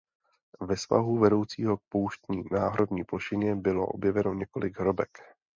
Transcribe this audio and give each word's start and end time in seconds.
Ve 0.61 0.77
svahu 0.77 1.17
vedoucího 1.19 1.77
k 1.77 1.81
pouštní 1.91 2.43
náhorní 2.51 3.03
plošině 3.03 3.55
bylo 3.55 3.87
objeveno 3.87 4.33
několik 4.33 4.79
hrobek. 4.79 5.17